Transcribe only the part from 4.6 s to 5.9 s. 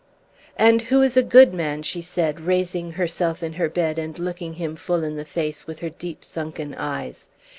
full in the face with